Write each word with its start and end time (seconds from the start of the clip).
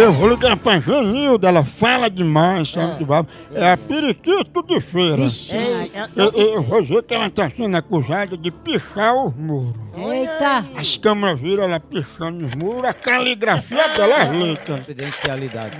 Eu 0.00 0.12
vou 0.12 0.28
ligar 0.28 0.56
pra 0.56 0.78
Janilda, 0.80 1.48
ela 1.48 1.64
fala 1.64 2.08
demais, 2.08 2.70
sabe 2.70 2.98
de 2.98 3.04
babo. 3.04 3.28
É 3.52 3.72
a 3.72 3.76
periquito 3.76 4.62
de 4.62 4.80
feira. 4.80 5.22
Ei, 5.22 5.92
Eu, 6.14 6.30
eu 6.30 6.62
vou 6.62 6.80
dizer 6.82 7.02
que 7.02 7.14
ela 7.14 7.28
tá 7.28 7.50
sendo 7.50 7.76
acusada 7.76 8.36
de 8.36 8.50
pichar 8.50 9.14
os 9.16 9.34
muros. 9.36 9.74
Eita! 9.96 10.64
As 10.76 10.96
câmeras 10.96 11.40
viram 11.40 11.64
ela 11.64 11.80
pichando 11.80 12.44
os 12.44 12.54
muros, 12.54 12.84
a 12.84 12.92
caligrafia 12.92 13.88
dela 13.88 14.22
é 14.22 14.32
letra. 14.32 14.78
Confidencialidade. 14.78 15.76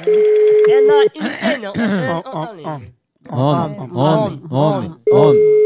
É 0.68 0.80
não, 0.80 0.98
não 0.98 1.08
tem 1.08 1.58
não. 1.58 1.72
É. 1.74 2.92
Homem, 3.30 3.76
homem, 3.92 4.42
homem, 4.50 4.96
homem. 5.10 5.58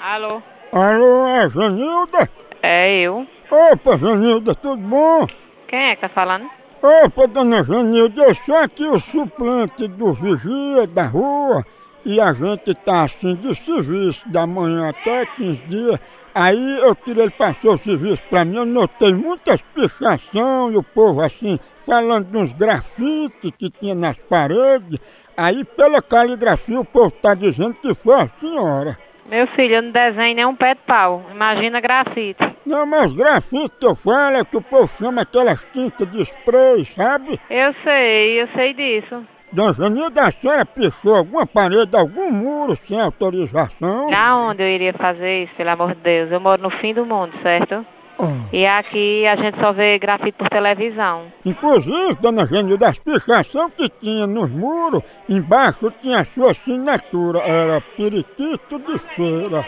Alô? 0.00 0.42
Alô, 0.70 1.26
é 1.26 1.48
Janilda? 1.48 2.28
É 2.62 3.00
eu. 3.00 3.26
Opa, 3.50 3.96
Janilda, 3.96 4.54
tudo 4.54 4.76
bom? 4.76 5.26
Quem 5.66 5.78
é 5.78 5.94
que 5.94 6.02
tá 6.02 6.10
falando? 6.10 6.44
Opa, 6.82 7.26
dona 7.26 7.64
Janilda, 7.64 8.24
eu 8.24 8.34
sou 8.34 8.54
aqui 8.54 8.86
o 8.86 9.00
suplente 9.00 9.88
do 9.88 10.12
vigia 10.12 10.86
da 10.86 11.06
rua 11.06 11.64
e 12.04 12.20
a 12.20 12.34
gente 12.34 12.74
tá 12.74 13.04
assim 13.04 13.34
de 13.36 13.54
serviço 13.64 14.28
da 14.28 14.46
manhã 14.46 14.90
até 14.90 15.24
15 15.24 15.56
dias. 15.68 15.98
Aí 16.34 16.78
eu 16.80 16.94
queria 16.94 17.22
ele 17.22 17.32
passou 17.32 17.74
o 17.74 17.78
serviço 17.78 18.22
pra 18.28 18.44
mim, 18.44 18.56
eu 18.56 18.66
notei 18.66 19.14
muitas 19.14 19.62
pichação 19.74 20.70
e 20.70 20.76
o 20.76 20.82
povo 20.82 21.22
assim, 21.22 21.58
falando 21.86 22.30
de 22.30 22.36
uns 22.36 22.52
grafites 22.52 23.52
que 23.58 23.70
tinha 23.70 23.94
nas 23.94 24.18
paredes. 24.18 25.00
Aí 25.34 25.64
pela 25.64 26.02
caligrafia 26.02 26.78
o 26.78 26.84
povo 26.84 27.10
tá 27.10 27.34
dizendo 27.34 27.72
que 27.72 27.94
foi 27.94 28.14
a 28.20 28.28
senhora. 28.38 29.07
Meu 29.28 29.46
filho, 29.48 29.74
eu 29.74 29.82
não 29.82 29.90
desenho 29.90 30.34
nem 30.34 30.46
um 30.46 30.56
pé 30.56 30.74
de 30.74 30.80
pau. 30.86 31.22
Imagina 31.30 31.80
grafite. 31.80 32.42
Não, 32.64 32.86
mas 32.86 33.12
grafite 33.12 33.70
que 33.78 33.86
eu 33.86 33.94
falo 33.94 34.38
é 34.38 34.44
que 34.44 34.56
o 34.56 34.62
povo 34.62 34.88
chama 34.96 35.22
aquelas 35.22 35.62
tintas 35.72 36.10
de 36.10 36.22
spray, 36.22 36.86
sabe? 36.96 37.38
Eu 37.50 37.74
sei, 37.84 38.42
eu 38.42 38.48
sei 38.48 38.72
disso. 38.72 39.24
Dona 39.52 39.74
Janilda, 39.74 40.24
a 40.24 40.30
senhora 40.30 40.64
pichou 40.64 41.14
alguma 41.14 41.46
parede, 41.46 41.96
algum 41.96 42.30
muro 42.30 42.76
sem 42.86 43.00
autorização? 43.00 44.12
Aonde 44.14 44.62
eu 44.62 44.68
iria 44.68 44.92
fazer 44.94 45.44
isso, 45.44 45.54
pelo 45.56 45.70
amor 45.70 45.94
de 45.94 46.00
Deus? 46.02 46.30
Eu 46.30 46.40
moro 46.40 46.62
no 46.62 46.70
fim 46.70 46.92
do 46.92 47.04
mundo, 47.04 47.32
certo? 47.42 47.84
Ah. 48.18 48.48
E 48.52 48.66
aqui 48.66 49.26
a 49.26 49.36
gente 49.36 49.60
só 49.60 49.72
vê 49.72 49.98
grafite 49.98 50.36
por 50.36 50.48
televisão. 50.48 51.32
Inclusive, 51.44 52.16
dona 52.20 52.46
Janilda, 52.46 52.88
as 52.88 52.98
pichação 52.98 53.70
que 53.70 53.88
tinha 53.88 54.26
nos 54.26 54.50
muros, 54.50 55.02
embaixo 55.28 55.92
tinha 56.02 56.20
a 56.20 56.24
sua 56.26 56.50
assinatura, 56.50 57.40
era 57.40 57.80
periquito 57.96 58.78
de 58.80 58.98
feira. 59.14 59.64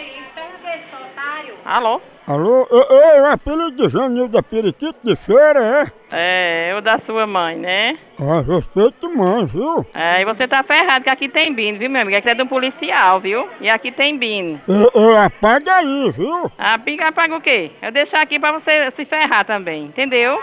Alô? 1.65 2.01
Alô? 2.27 2.67
Ei, 2.71 2.97
ei, 2.97 3.21
o 3.23 3.27
apelido 3.27 3.73
de 3.73 3.89
Janilda 3.89 4.43
Periquito 4.43 4.99
de 5.03 5.17
feira, 5.17 5.61
é? 5.61 5.87
É, 6.13 6.73
eu 6.73 6.81
da 6.81 6.99
sua 7.01 7.27
mãe, 7.27 7.57
né? 7.57 7.99
Ah, 8.21 8.41
respeito 8.41 9.09
mãe, 9.17 9.47
viu? 9.47 9.85
É, 9.95 10.21
e 10.23 10.25
você 10.25 10.47
tá 10.47 10.63
ferrado 10.63 11.05
que 11.05 11.11
aqui 11.11 11.29
tem 11.29 11.55
bino, 11.55 11.79
viu, 11.79 11.91
meu 11.91 12.03
amigo? 12.03 12.17
Aqui 12.17 12.29
é 12.29 12.35
de 12.35 12.43
um 12.43 12.47
policial, 12.47 13.21
viu? 13.21 13.49
E 13.61 13.69
aqui 13.69 13.91
tem 13.93 14.19
bino. 14.19 14.61
Ei, 14.69 15.03
ei, 15.03 15.17
apaga 15.17 15.77
aí, 15.77 16.13
viu? 16.13 16.51
A 16.59 16.79
pica 16.79 17.11
paga 17.13 17.37
o 17.37 17.41
quê? 17.41 17.71
Eu 17.83 17.91
deixar 17.93 18.23
aqui 18.23 18.39
pra 18.39 18.53
você 18.53 18.93
se 18.97 19.05
ferrar 19.07 19.45
também, 19.45 19.87
entendeu? 19.87 20.39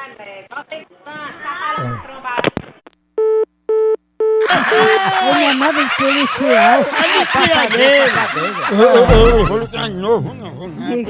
Ele 5.35 5.43
é 5.43 5.53
nada 5.53 5.89
policial. 5.97 6.79
Ei, 7.77 7.83
ei, 7.83 7.99
ei, 9.39 9.43
vou 9.45 9.59
ligar 9.59 9.89
de 9.89 9.95
novo, 9.95 10.33
não, 10.33 10.51
vou 10.55 10.67
não. 10.67 11.03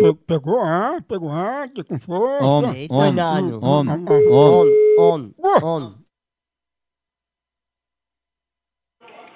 Pe- 0.00 0.18
Pegou 0.26 0.60
ar, 0.62 1.02
pegou 1.08 1.30
ar, 1.32 1.68
que 1.68 1.82
com 1.84 1.98
força. 2.00 2.44
Homem, 2.44 2.86
homem, 2.90 3.54
homem, 3.62 4.04
homem. 4.98 5.34
On. 5.62 5.92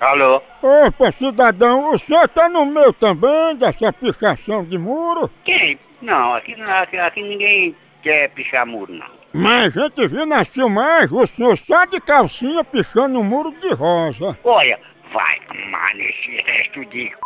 Alô? 0.00 0.42
Opa, 0.62 1.10
cidadão, 1.12 1.90
o 1.90 1.98
senhor 1.98 2.28
tá 2.28 2.48
no 2.48 2.66
meio 2.66 2.92
também 2.92 3.56
dessa 3.56 3.92
pichação 3.92 4.62
de 4.64 4.76
muro? 4.78 5.30
Quem? 5.44 5.78
Não, 6.02 6.34
aqui, 6.34 6.54
não- 6.56 6.70
aqui, 6.70 6.98
aqui 6.98 7.22
ninguém 7.22 7.74
quer 8.06 8.30
pichar 8.30 8.64
muro, 8.64 8.92
não. 8.92 9.10
Mas 9.34 9.76
a 9.76 9.82
gente 9.82 10.06
viu 10.06 10.24
na 10.24 10.44
filmagem 10.44 11.18
o 11.18 11.26
senhor 11.26 11.58
só 11.58 11.84
de 11.86 12.00
calcinha 12.00 12.62
pichando 12.62 13.18
um 13.18 13.24
muro 13.24 13.50
de 13.60 13.74
rosa. 13.74 14.38
Olha, 14.44 14.78
vai 15.12 15.40
tomar 15.40 15.92
nesse 15.94 16.40
resto 16.46 16.84
de 16.86 17.08
c... 17.08 17.16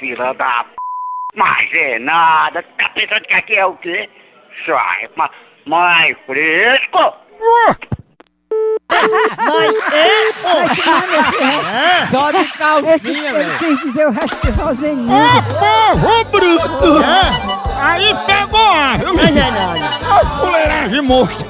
fila 0.00 0.34
da 0.34 0.64
p... 0.64 0.70
Mas 1.36 1.72
é 1.74 1.98
nada, 2.00 2.64
tá 2.78 2.88
pensando 2.90 3.22
que 3.22 3.34
aqui 3.34 3.60
é 3.60 3.64
o 3.64 3.76
quê? 3.76 4.10
Sai, 4.66 5.08
mas 5.14 5.30
mais 5.66 6.18
fresco? 6.26 6.98
Ué, 7.40 7.76
Mas 9.46 9.74
é, 11.70 12.06
Só 12.10 12.30
de 12.30 12.38
esse 12.38 12.58
calcinha, 12.58 13.30
ele 13.30 13.38
velho. 13.44 13.58
quis 13.58 13.80
dizer 13.82 14.06
o 14.06 14.10
resto 14.10 14.36
de 14.42 14.50
Roseninho. 14.60 15.12
Ô 15.14 15.42
povo 15.42 16.24
bruto! 16.30 17.04
Aí 17.80 18.14
pegou 18.26 18.60
ar, 18.60 18.98
viu? 18.98 19.12
Ô 19.14 20.26
fuleiragem 20.40 21.00
monstro! 21.02 21.46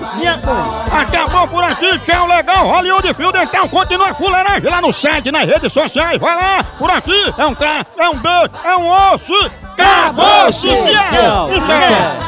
Acabou 0.93 1.49
por 1.49 1.65
aqui, 1.65 1.99
tchau, 2.01 2.27
legal, 2.27 2.67
Hollywood 2.67 3.15
Fio 3.15 3.33
Dental, 3.33 3.69
continua 3.69 4.11
a 4.11 4.15
fuleiragem 4.15 4.71
lá 4.71 4.81
no 4.81 4.93
site, 4.93 5.31
nas 5.31 5.47
redes 5.47 5.73
sociais, 5.73 6.19
vai 6.19 6.35
lá, 6.35 6.65
por 6.79 6.91
aqui, 6.91 7.35
é 7.39 7.47
um 7.47 7.55
K, 7.55 7.87
é 7.97 8.09
um 8.09 8.17
B, 8.17 8.29
é 8.65 8.77
um 8.77 8.89
osso, 8.89 9.51
acabou-se, 9.77 10.67
tchau! 10.69 11.51
Então, 11.53 12.28